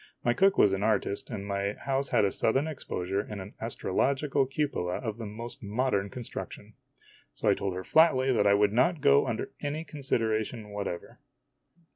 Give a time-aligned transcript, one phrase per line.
[0.23, 4.47] My cook was an artist, and my house had a southern exposure and an astrological
[4.47, 6.73] cupola of the most modern construction.
[7.35, 11.19] So I told her flatly that I would not go under any consideration whatever.